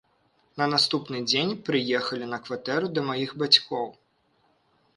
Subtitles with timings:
[0.59, 3.87] На наступны дзень прыехалі на кватэру да маіх бацькоў.